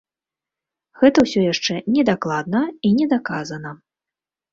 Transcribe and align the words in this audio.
Гэта 1.01 1.17
ўсё 1.25 1.43
яшчэ 1.53 1.73
не 1.97 2.05
дакладна 2.09 2.61
і 2.89 2.95
не 3.03 3.07
даказана. 3.13 3.75